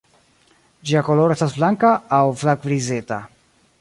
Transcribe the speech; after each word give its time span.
Ĝia 0.91 1.03
koloro 1.09 1.35
estas 1.37 1.53
blanka 1.59 1.91
aŭ 2.21 2.25
flavgrizeta. 2.45 3.21